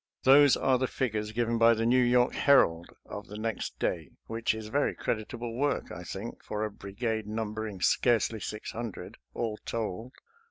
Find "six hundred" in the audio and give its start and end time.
8.39-9.17